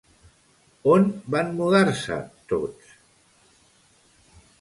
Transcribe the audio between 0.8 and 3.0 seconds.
On van mudar-se tots?